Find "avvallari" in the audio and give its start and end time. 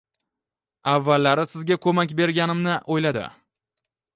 0.93-1.45